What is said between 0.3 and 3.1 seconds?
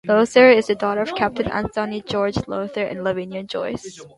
is the daughter of Captain Anthony George Lowther and